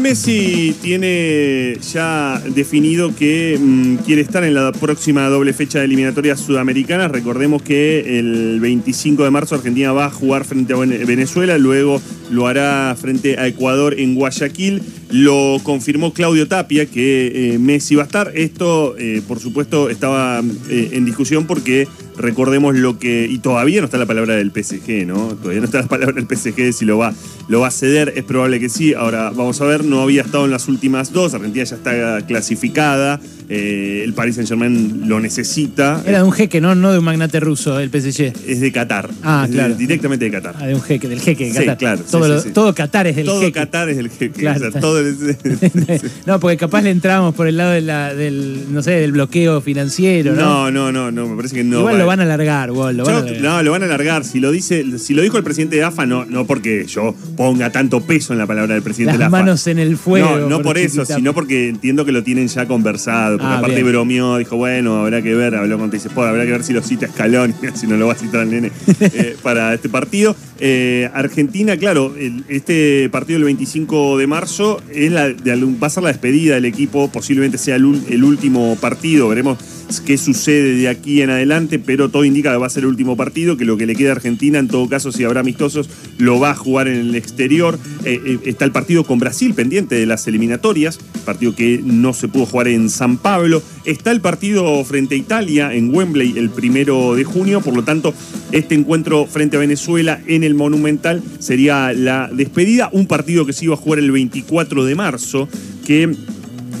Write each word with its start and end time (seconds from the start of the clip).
Messi 0.00 0.74
tiene 0.80 1.78
ya 1.80 2.40
definido 2.54 3.14
que 3.14 3.58
mm, 3.60 3.96
quiere 4.04 4.22
estar 4.22 4.44
en 4.44 4.54
la 4.54 4.72
próxima 4.72 5.28
doble 5.28 5.52
fecha 5.52 5.78
de 5.78 5.86
eliminatorias 5.86 6.40
sudamericanas. 6.40 7.10
Recordemos 7.10 7.62
que 7.62 8.18
el 8.18 8.60
25 8.60 9.24
de 9.24 9.30
marzo 9.30 9.54
Argentina 9.54 9.92
va 9.92 10.06
a 10.06 10.10
jugar 10.10 10.44
frente 10.44 10.72
a 10.72 10.76
Venezuela, 10.76 11.58
luego 11.58 12.00
lo 12.30 12.46
hará 12.46 12.94
frente 13.00 13.38
a 13.38 13.46
Ecuador 13.46 13.94
en 13.98 14.14
Guayaquil. 14.14 14.82
Lo 15.10 15.58
confirmó 15.62 16.12
Claudio 16.12 16.48
Tapia 16.48 16.86
que 16.86 17.54
eh, 17.54 17.58
Messi 17.58 17.94
va 17.94 18.02
a 18.02 18.06
estar. 18.06 18.32
Esto, 18.34 18.96
eh, 18.98 19.22
por 19.26 19.40
supuesto, 19.40 19.88
estaba 19.88 20.42
eh, 20.68 20.90
en 20.92 21.04
discusión 21.04 21.46
porque 21.46 21.88
recordemos 22.16 22.76
lo 22.76 22.98
que. 22.98 23.26
Y 23.30 23.38
todavía 23.38 23.80
no 23.80 23.86
está 23.86 23.98
la 23.98 24.06
palabra 24.06 24.34
del 24.34 24.50
PSG, 24.50 25.06
¿no? 25.06 25.28
Todavía 25.36 25.60
no 25.60 25.66
está 25.66 25.82
la 25.82 25.88
palabra 25.88 26.14
del 26.14 26.26
PSG 26.26 26.56
de 26.56 26.72
si 26.72 26.84
lo 26.84 26.98
va, 26.98 27.14
lo 27.48 27.60
va 27.60 27.68
a 27.68 27.70
ceder. 27.70 28.12
Es 28.16 28.24
probable 28.24 28.60
que 28.60 28.68
sí. 28.68 28.94
Ahora 28.94 29.30
vamos 29.30 29.60
a 29.60 29.64
ver. 29.64 29.84
No 29.84 30.02
había 30.02 30.22
estado 30.22 30.44
en 30.44 30.50
las 30.50 30.68
últimas 30.68 31.12
dos. 31.12 31.34
Argentina 31.34 31.64
ya 31.64 31.76
está 31.76 32.26
clasificada. 32.26 33.20
Eh, 33.50 34.02
el 34.04 34.12
Paris 34.12 34.34
Saint 34.34 34.48
Germain 34.48 35.04
lo 35.06 35.20
necesita. 35.20 36.02
Era 36.06 36.18
de 36.18 36.24
un 36.24 36.32
jeque, 36.32 36.60
¿no? 36.60 36.74
No 36.74 36.92
de 36.92 36.98
un 36.98 37.04
magnate 37.04 37.40
ruso, 37.40 37.80
el 37.80 37.88
PSG. 37.88 38.32
Es 38.46 38.60
de 38.60 38.72
Qatar. 38.72 39.08
Ah, 39.22 39.48
claro. 39.50 39.74
directamente 39.74 40.26
de 40.26 40.30
Qatar. 40.30 40.54
Ah, 40.58 40.66
de 40.66 40.74
un 40.74 40.82
jeque, 40.82 41.08
del 41.08 41.20
jeque 41.20 41.46
de 41.46 41.52
Qatar. 41.52 41.72
Sí, 41.72 41.78
claro. 41.78 42.04
Todo, 42.10 42.42
todo 42.52 42.74
Qatar 42.74 43.06
es 43.06 43.16
del 43.16 43.24
todo 43.24 43.40
jeque. 43.40 43.52
Todo 43.52 43.64
Qatar 43.64 43.88
es 43.88 43.96
del 43.96 44.10
jeque. 44.10 44.40
Claro, 44.40 44.70
todo 44.72 45.02
no, 46.26 46.40
porque 46.40 46.56
capaz 46.58 46.82
le 46.82 46.90
entramos 46.90 47.34
por 47.34 47.48
el 47.48 47.56
lado 47.56 47.72
de 47.72 47.80
la, 47.80 48.14
del, 48.14 48.66
no 48.72 48.82
sé, 48.82 48.92
del 48.92 49.12
bloqueo 49.12 49.60
financiero, 49.60 50.34
¿no? 50.34 50.70
No, 50.70 50.92
no, 50.92 51.10
no, 51.10 51.26
me 51.26 51.36
parece 51.36 51.56
que 51.56 51.64
no. 51.64 51.78
Igual 51.78 51.98
lo 51.98 52.06
van 52.06 52.20
a 52.20 52.24
alargar, 52.24 52.68
igual, 52.68 52.98
lo 52.98 53.04
van 53.04 53.14
a 53.14 53.18
alargar. 53.18 53.42
No, 53.42 53.62
lo 53.62 53.70
van 53.70 53.82
a 53.82 53.86
alargar. 53.86 54.24
Si 54.24 54.40
lo 54.40 54.50
dice, 54.50 54.84
si 54.98 55.14
lo 55.14 55.22
dijo 55.22 55.38
el 55.38 55.44
presidente 55.44 55.76
de 55.76 55.84
AFA, 55.84 56.04
no, 56.06 56.24
no 56.26 56.46
porque 56.46 56.86
yo 56.86 57.14
ponga 57.36 57.70
tanto 57.70 58.00
peso 58.00 58.32
en 58.32 58.38
la 58.38 58.46
palabra 58.46 58.74
del 58.74 58.82
presidente 58.82 59.12
Las 59.12 59.18
de 59.18 59.24
AFA. 59.24 59.38
manos 59.38 59.66
en 59.66 59.78
el 59.78 59.96
fuego. 59.96 60.38
No, 60.38 60.48
no 60.48 60.62
por, 60.62 60.76
eso, 60.76 61.04
sino 61.06 61.32
porque 61.32 61.68
entiendo 61.68 62.04
que 62.04 62.12
lo 62.12 62.22
tienen 62.22 62.48
ya 62.48 62.66
conversado. 62.66 63.37
Porque 63.38 63.54
Ah, 63.54 63.58
aparte 63.58 63.76
bien. 63.76 63.88
bromeó, 63.88 64.36
dijo, 64.38 64.56
bueno, 64.56 65.00
habrá 65.00 65.22
que 65.22 65.34
ver, 65.34 65.54
habló 65.54 65.78
con 65.78 65.90
Teisesport, 65.90 66.28
habrá 66.28 66.44
que 66.44 66.50
ver 66.52 66.64
si 66.64 66.72
lo 66.72 66.82
cita 66.82 67.06
Escalón, 67.06 67.54
si 67.74 67.86
no 67.86 67.96
lo 67.96 68.06
va 68.08 68.12
a 68.14 68.16
citar 68.16 68.42
el 68.42 68.50
nene 68.50 68.72
eh, 69.00 69.36
para 69.42 69.72
este 69.74 69.88
partido. 69.88 70.34
Eh, 70.60 71.08
Argentina, 71.14 71.76
claro, 71.76 72.14
el- 72.18 72.44
este 72.48 73.08
partido 73.10 73.38
del 73.38 73.44
25 73.44 74.18
de 74.18 74.26
marzo 74.26 74.82
es 74.92 75.12
la, 75.12 75.28
de 75.28 75.56
va 75.80 75.86
a 75.86 75.90
ser 75.90 76.02
la 76.02 76.08
despedida 76.10 76.56
del 76.56 76.64
equipo, 76.64 77.08
posiblemente 77.10 77.58
sea 77.58 77.76
el, 77.76 78.02
el 78.10 78.24
último 78.24 78.76
partido, 78.80 79.28
veremos 79.28 79.58
qué 80.04 80.18
sucede 80.18 80.74
de 80.74 80.88
aquí 80.88 81.22
en 81.22 81.30
adelante, 81.30 81.78
pero 81.78 82.08
todo 82.10 82.24
indica 82.24 82.52
que 82.52 82.58
va 82.58 82.66
a 82.66 82.70
ser 82.70 82.82
el 82.82 82.90
último 82.90 83.16
partido, 83.16 83.56
que 83.56 83.64
lo 83.64 83.76
que 83.76 83.86
le 83.86 83.94
queda 83.94 84.10
a 84.10 84.12
Argentina, 84.12 84.58
en 84.58 84.68
todo 84.68 84.88
caso, 84.88 85.12
si 85.12 85.24
habrá 85.24 85.40
amistosos, 85.40 85.88
lo 86.18 86.38
va 86.38 86.50
a 86.50 86.54
jugar 86.54 86.88
en 86.88 86.96
el 86.96 87.14
exterior. 87.14 87.78
Eh, 88.04 88.20
eh, 88.24 88.38
está 88.44 88.64
el 88.64 88.72
partido 88.72 89.04
con 89.04 89.18
Brasil 89.18 89.54
pendiente 89.54 89.94
de 89.94 90.06
las 90.06 90.26
eliminatorias, 90.26 90.98
partido 91.24 91.54
que 91.54 91.80
no 91.82 92.12
se 92.12 92.28
pudo 92.28 92.46
jugar 92.46 92.68
en 92.68 92.90
San 92.90 93.16
Pablo. 93.16 93.62
Está 93.84 94.10
el 94.10 94.20
partido 94.20 94.84
frente 94.84 95.14
a 95.14 95.18
Italia 95.18 95.72
en 95.72 95.94
Wembley 95.94 96.36
el 96.36 96.50
primero 96.50 97.14
de 97.14 97.24
junio, 97.24 97.60
por 97.60 97.74
lo 97.74 97.82
tanto, 97.82 98.12
este 98.52 98.74
encuentro 98.74 99.26
frente 99.26 99.56
a 99.56 99.60
Venezuela 99.60 100.20
en 100.26 100.44
el 100.44 100.54
Monumental 100.54 101.22
sería 101.38 101.92
la 101.92 102.28
despedida. 102.32 102.90
Un 102.92 103.06
partido 103.06 103.46
que 103.46 103.52
se 103.52 103.64
iba 103.64 103.74
a 103.74 103.78
jugar 103.78 103.98
el 103.98 104.10
24 104.10 104.84
de 104.84 104.94
marzo, 104.94 105.48
que 105.86 106.14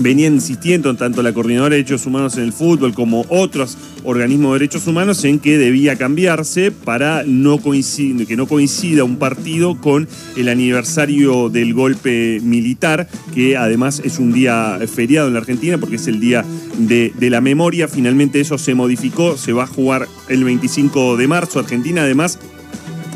venía 0.00 0.26
insistiendo 0.28 0.94
tanto 0.96 1.22
la 1.22 1.32
Coordinadora 1.32 1.74
de 1.74 1.82
Derechos 1.82 2.06
Humanos 2.06 2.36
en 2.36 2.44
el 2.44 2.52
fútbol 2.52 2.94
como 2.94 3.24
otros 3.28 3.76
organismos 4.04 4.52
de 4.52 4.58
derechos 4.60 4.86
humanos 4.86 5.24
en 5.24 5.38
que 5.40 5.58
debía 5.58 5.96
cambiarse 5.96 6.70
para 6.70 7.24
no 7.26 7.58
coincide- 7.58 8.26
que 8.26 8.36
no 8.36 8.46
coincida 8.46 9.04
un 9.04 9.16
partido 9.16 9.76
con 9.80 10.08
el 10.36 10.48
aniversario 10.48 11.48
del 11.48 11.74
golpe 11.74 12.40
militar, 12.42 13.08
que 13.34 13.56
además 13.56 14.00
es 14.04 14.18
un 14.18 14.32
día 14.32 14.78
feriado 14.92 15.28
en 15.28 15.34
la 15.34 15.40
Argentina 15.40 15.78
porque 15.78 15.96
es 15.96 16.06
el 16.06 16.20
día 16.20 16.44
de, 16.78 17.12
de 17.18 17.30
la 17.30 17.40
memoria. 17.40 17.88
Finalmente 17.88 18.40
eso 18.40 18.56
se 18.58 18.74
modificó, 18.74 19.36
se 19.36 19.52
va 19.52 19.64
a 19.64 19.66
jugar 19.66 20.06
el 20.28 20.44
25 20.44 21.16
de 21.16 21.28
marzo. 21.28 21.58
Argentina 21.58 22.02
además 22.02 22.38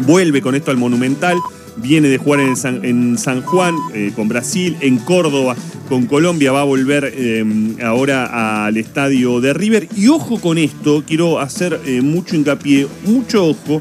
vuelve 0.07 0.41
con 0.43 0.55
esto 0.55 0.71
al 0.71 0.77
Monumental, 0.79 1.37
viene 1.77 2.09
de 2.09 2.19
jugar 2.19 2.41
en 2.41 3.19
San, 3.19 3.43
Juan 3.43 3.75
eh, 3.95 4.13
con 4.15 4.29
Brasil, 4.29 4.77
en 4.81 4.99
Córdoba 4.99 5.57
con 5.89 6.07
Colombia, 6.07 6.53
va 6.53 6.63
a 6.63 6.65
volver 6.65 7.13
eh, 7.15 7.45
ahora 7.83 8.67
al 8.67 8.77
estadio 8.77 9.41
de 9.41 9.53
River. 9.53 9.89
Y 9.97 10.09
ojo 10.09 10.41
con 10.41 10.59
esto, 10.59 11.05
quiero 11.07 11.39
hacer 11.39 11.81
eh, 11.85 12.01
mucho 12.01 12.37
hincapié, 12.37 12.87
mucho 13.05 13.47
ojo. 13.47 13.81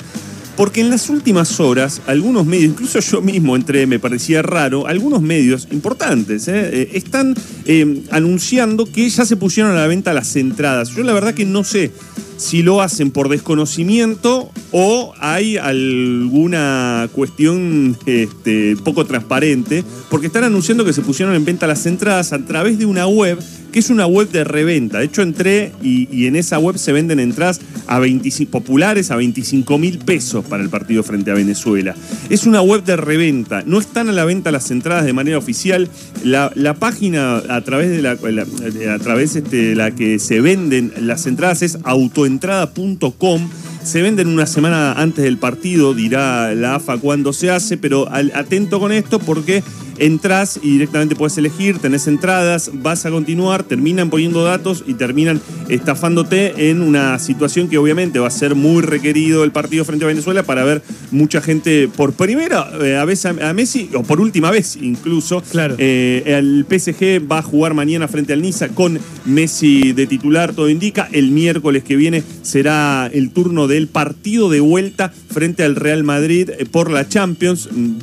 Porque 0.57 0.81
en 0.81 0.89
las 0.89 1.09
últimas 1.09 1.59
horas, 1.59 2.01
algunos 2.07 2.45
medios, 2.45 2.71
incluso 2.71 2.99
yo 2.99 3.21
mismo 3.21 3.55
entré, 3.55 3.87
me 3.87 3.99
parecía 3.99 4.41
raro, 4.41 4.85
algunos 4.85 5.21
medios 5.21 5.67
importantes 5.71 6.47
están 6.47 7.33
anunciando 8.11 8.85
que 8.85 9.09
ya 9.09 9.25
se 9.25 9.37
pusieron 9.37 9.71
a 9.71 9.75
la 9.75 9.87
venta 9.87 10.13
las 10.13 10.35
entradas. 10.35 10.89
Yo 10.89 11.03
la 11.03 11.13
verdad 11.13 11.33
que 11.33 11.45
no 11.45 11.63
sé 11.63 11.91
si 12.41 12.63
lo 12.63 12.81
hacen 12.81 13.11
por 13.11 13.29
desconocimiento 13.29 14.49
o 14.71 15.13
hay 15.19 15.57
alguna 15.57 17.07
cuestión 17.13 17.95
este, 18.07 18.75
poco 18.83 19.05
transparente, 19.05 19.83
porque 20.09 20.25
están 20.25 20.45
anunciando 20.45 20.83
que 20.83 20.91
se 20.91 21.03
pusieron 21.03 21.35
en 21.35 21.45
venta 21.45 21.67
las 21.67 21.85
entradas 21.85 22.33
a 22.33 22.43
través 22.43 22.79
de 22.79 22.87
una 22.87 23.05
web 23.05 23.37
que 23.71 23.79
es 23.79 23.89
una 23.89 24.05
web 24.05 24.29
de 24.29 24.43
reventa. 24.43 24.99
De 24.99 25.05
hecho, 25.05 25.21
entré 25.21 25.71
y, 25.81 26.25
en 26.25 26.35
esa 26.35 26.59
web 26.59 26.77
se 26.77 26.91
venden 26.91 27.19
entradas 27.19 27.61
a 27.87 27.99
25, 27.99 28.51
populares 28.51 29.11
a 29.11 29.15
25 29.15 29.77
mil 29.77 29.99
pesos 29.99 30.45
para 30.45 30.63
el 30.63 30.69
partido 30.69 31.03
frente 31.03 31.31
a 31.31 31.33
Venezuela. 31.33 31.95
Es 32.29 32.45
una 32.45 32.61
web 32.61 32.83
de 32.83 32.95
reventa. 32.95 33.63
No 33.65 33.79
están 33.79 34.09
a 34.09 34.11
la 34.11 34.25
venta 34.25 34.51
las 34.51 34.71
entradas 34.71 35.05
de 35.05 35.13
manera 35.13 35.37
oficial. 35.37 35.89
La, 36.23 36.51
página 36.79 37.37
a 37.37 37.61
través 37.61 37.89
de 37.89 38.01
la, 38.01 38.11
a 38.11 38.99
través 38.99 39.35
este, 39.35 39.57
de 39.57 39.75
la 39.75 39.91
que 39.91 40.19
se 40.19 40.41
venden 40.41 40.93
las 40.99 41.25
entradas 41.27 41.61
es 41.61 41.77
autoentrada.com. 41.83 43.49
Se 43.83 44.01
venden 44.01 44.27
una 44.27 44.45
semana 44.45 44.93
antes 44.93 45.23
del 45.23 45.37
partido, 45.37 45.93
dirá 45.93 46.53
la 46.53 46.75
AFA 46.75 46.97
cuándo 46.97 47.33
se 47.33 47.49
hace, 47.49 47.77
pero 47.77 48.07
atento 48.11 48.79
con 48.79 48.91
esto 48.91 49.19
porque 49.19 49.63
entras 50.01 50.59
y 50.61 50.71
directamente 50.71 51.15
puedes 51.15 51.37
elegir, 51.37 51.77
tenés 51.77 52.07
entradas, 52.07 52.71
vas 52.73 53.05
a 53.05 53.11
continuar, 53.11 53.63
terminan 53.63 54.09
poniendo 54.09 54.43
datos 54.43 54.83
y 54.87 54.95
terminan 54.95 55.39
estafándote 55.69 56.69
en 56.69 56.81
una 56.81 57.19
situación 57.19 57.69
que 57.69 57.77
obviamente 57.77 58.19
va 58.19 58.27
a 58.27 58.31
ser 58.31 58.55
muy 58.55 58.81
requerido 58.81 59.43
el 59.43 59.51
partido 59.51 59.85
frente 59.85 60.05
a 60.05 60.07
Venezuela 60.07 60.43
para 60.43 60.63
ver 60.63 60.81
mucha 61.11 61.39
gente 61.39 61.87
por 61.95 62.13
primera 62.13 62.69
eh, 62.81 63.03
vez 63.05 63.25
a, 63.25 63.53
Messi, 63.53 63.89
o 63.93 64.03
por 64.03 64.19
última 64.19 64.49
vez 64.49 64.75
incluso. 64.75 65.41
Claro. 65.51 65.75
Eh, 65.77 66.23
el 66.25 66.65
PSG 66.67 67.31
va 67.31 67.39
a 67.39 67.41
jugar 67.43 67.73
mañana 67.75 68.07
frente 68.07 68.33
al 68.33 68.41
Niza 68.41 68.69
con 68.69 68.99
Messi 69.25 69.93
de 69.93 70.07
titular, 70.07 70.53
todo 70.53 70.69
indica. 70.69 71.07
El 71.11 71.31
miércoles 71.31 71.83
que 71.83 71.95
viene 71.95 72.23
será 72.41 73.09
el 73.13 73.29
turno 73.29 73.67
del 73.67 73.87
partido 73.87 74.49
de 74.49 74.61
vuelta 74.61 75.13
frente 75.29 75.63
al 75.63 75.75
Real 75.75 76.03
Madrid 76.03 76.49
eh, 76.49 76.65
por 76.65 76.89
la 76.89 77.07
Champions. 77.07 77.69
Mm, 77.71 77.97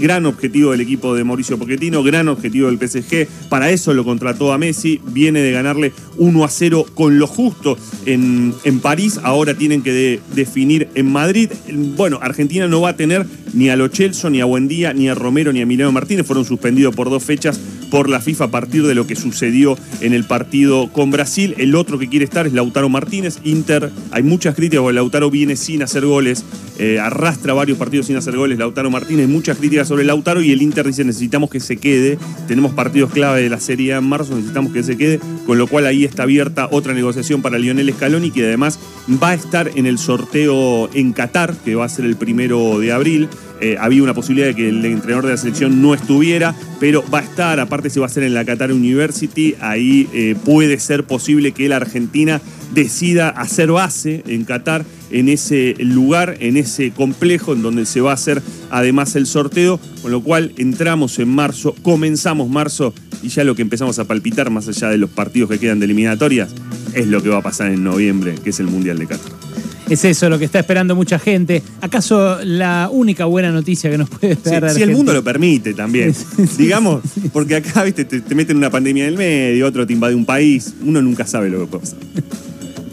gran 0.00 0.26
objetivo 0.26 0.72
del 0.72 0.80
equipo 0.80 1.14
de 1.14 1.24
Mauricio 1.28 1.56
Pochettino, 1.58 2.02
gran 2.02 2.26
objetivo 2.28 2.68
del 2.70 2.78
PSG. 2.78 3.26
Para 3.48 3.70
eso 3.70 3.94
lo 3.94 4.04
contrató 4.04 4.52
a 4.52 4.58
Messi. 4.58 5.00
Viene 5.06 5.40
de 5.40 5.52
ganarle 5.52 5.92
1 6.16 6.44
a 6.44 6.48
0 6.48 6.86
con 6.94 7.18
lo 7.18 7.26
justo 7.26 7.78
en, 8.06 8.52
en 8.64 8.80
París. 8.80 9.20
Ahora 9.22 9.54
tienen 9.54 9.82
que 9.82 9.92
de- 9.92 10.20
definir 10.34 10.88
en 10.94 11.06
Madrid. 11.12 11.50
Bueno, 11.96 12.18
Argentina 12.20 12.66
no 12.66 12.80
va 12.80 12.90
a 12.90 12.96
tener 12.96 13.24
ni 13.54 13.68
a 13.68 13.76
Lo 13.76 13.88
Celso, 13.88 14.28
ni 14.30 14.40
a 14.40 14.44
Buendía, 14.44 14.92
ni 14.92 15.08
a 15.08 15.14
Romero, 15.14 15.52
ni 15.52 15.60
a 15.60 15.62
Emiliano 15.62 15.92
Martínez. 15.92 16.26
Fueron 16.26 16.44
suspendidos 16.44 16.94
por 16.94 17.08
dos 17.10 17.22
fechas 17.22 17.60
por 17.90 18.08
la 18.08 18.20
FIFA 18.20 18.44
a 18.44 18.50
partir 18.50 18.86
de 18.86 18.94
lo 18.94 19.06
que 19.06 19.16
sucedió 19.16 19.76
en 20.00 20.12
el 20.12 20.24
partido 20.24 20.90
con 20.92 21.10
Brasil. 21.10 21.54
El 21.58 21.74
otro 21.74 21.98
que 21.98 22.08
quiere 22.08 22.24
estar 22.24 22.46
es 22.46 22.52
Lautaro 22.52 22.88
Martínez. 22.88 23.38
Inter, 23.44 23.90
hay 24.10 24.22
muchas 24.22 24.54
críticas 24.54 24.82
porque 24.82 24.94
Lautaro 24.94 25.30
viene 25.30 25.56
sin 25.56 25.82
hacer 25.82 26.04
goles, 26.04 26.44
eh, 26.78 26.98
arrastra 26.98 27.54
varios 27.54 27.78
partidos 27.78 28.06
sin 28.06 28.16
hacer 28.16 28.36
goles. 28.36 28.58
Lautaro 28.58 28.90
Martínez, 28.90 29.28
muchas 29.28 29.58
críticas 29.58 29.88
sobre 29.88 30.04
Lautaro 30.04 30.42
y 30.42 30.52
el 30.52 30.62
Inter 30.62 30.86
dice 30.86 31.04
necesitamos 31.04 31.50
que 31.50 31.60
se 31.60 31.76
quede. 31.76 32.18
Tenemos 32.46 32.72
partidos 32.72 33.10
clave 33.10 33.42
de 33.42 33.48
la 33.48 33.60
Serie 33.60 33.94
A 33.94 33.98
en 33.98 34.04
marzo, 34.04 34.34
necesitamos 34.34 34.72
que 34.72 34.82
se 34.82 34.96
quede. 34.96 35.20
Con 35.46 35.58
lo 35.58 35.66
cual 35.66 35.86
ahí 35.86 36.04
está 36.04 36.24
abierta 36.24 36.68
otra 36.70 36.92
negociación 36.92 37.42
para 37.42 37.58
Lionel 37.58 37.92
Scaloni 37.92 38.30
que 38.30 38.44
además 38.44 38.78
va 39.22 39.30
a 39.30 39.34
estar 39.34 39.70
en 39.74 39.86
el 39.86 39.98
sorteo 39.98 40.90
en 40.92 41.12
Qatar, 41.12 41.54
que 41.64 41.74
va 41.74 41.84
a 41.84 41.88
ser 41.88 42.04
el 42.04 42.16
primero 42.16 42.78
de 42.78 42.92
abril. 42.92 43.28
Eh, 43.60 43.76
había 43.78 44.02
una 44.02 44.14
posibilidad 44.14 44.48
de 44.48 44.54
que 44.54 44.68
el 44.68 44.84
entrenador 44.84 45.26
de 45.26 45.32
la 45.32 45.36
selección 45.36 45.82
no 45.82 45.94
estuviera, 45.94 46.54
pero 46.80 47.04
va 47.12 47.18
a 47.18 47.22
estar, 47.22 47.60
aparte 47.60 47.90
se 47.90 48.00
va 48.00 48.06
a 48.06 48.08
hacer 48.08 48.22
en 48.22 48.34
la 48.34 48.44
Qatar 48.44 48.72
University, 48.72 49.54
ahí 49.60 50.08
eh, 50.12 50.36
puede 50.44 50.78
ser 50.78 51.04
posible 51.04 51.52
que 51.52 51.68
la 51.68 51.76
Argentina 51.76 52.40
decida 52.72 53.28
hacer 53.30 53.72
base 53.72 54.22
en 54.26 54.44
Qatar, 54.44 54.84
en 55.10 55.28
ese 55.28 55.74
lugar, 55.78 56.36
en 56.40 56.56
ese 56.56 56.90
complejo 56.90 57.54
en 57.54 57.62
donde 57.62 57.86
se 57.86 58.00
va 58.00 58.10
a 58.10 58.14
hacer 58.14 58.42
además 58.70 59.16
el 59.16 59.26
sorteo, 59.26 59.80
con 60.02 60.10
lo 60.10 60.22
cual 60.22 60.52
entramos 60.58 61.18
en 61.18 61.28
marzo, 61.28 61.74
comenzamos 61.82 62.48
marzo 62.50 62.92
y 63.22 63.28
ya 63.28 63.44
lo 63.44 63.54
que 63.54 63.62
empezamos 63.62 63.98
a 63.98 64.04
palpitar 64.04 64.50
más 64.50 64.68
allá 64.68 64.88
de 64.90 64.98
los 64.98 65.10
partidos 65.10 65.50
que 65.50 65.58
quedan 65.58 65.80
de 65.80 65.86
eliminatorias 65.86 66.50
es 66.94 67.06
lo 67.06 67.22
que 67.22 67.28
va 67.28 67.38
a 67.38 67.42
pasar 67.42 67.70
en 67.70 67.84
noviembre, 67.84 68.34
que 68.42 68.50
es 68.50 68.60
el 68.60 68.66
Mundial 68.66 68.98
de 68.98 69.06
Qatar. 69.06 69.47
Es 69.90 70.04
eso 70.04 70.28
lo 70.28 70.38
que 70.38 70.44
está 70.44 70.58
esperando 70.58 70.94
mucha 70.94 71.18
gente. 71.18 71.62
¿Acaso 71.80 72.38
la 72.44 72.88
única 72.92 73.24
buena 73.24 73.50
noticia 73.50 73.90
que 73.90 73.98
nos 73.98 74.08
puede 74.08 74.34
Sí, 74.34 74.50
dar 74.50 74.70
si 74.70 74.82
el 74.82 74.92
mundo 74.92 75.12
lo 75.12 75.22
permite 75.22 75.74
también. 75.74 76.14
Digamos, 76.58 77.02
porque 77.32 77.56
acá, 77.56 77.82
viste, 77.84 78.04
te, 78.04 78.20
te 78.20 78.34
meten 78.34 78.56
una 78.56 78.70
pandemia 78.70 79.04
en 79.04 79.10
el 79.10 79.18
medio, 79.18 79.66
otro 79.66 79.86
te 79.86 79.92
invade 79.92 80.14
un 80.14 80.24
país, 80.24 80.74
uno 80.82 81.00
nunca 81.02 81.26
sabe 81.26 81.50
lo 81.50 81.60
que 81.60 81.66
puede 81.66 81.80
pasar. 81.82 81.98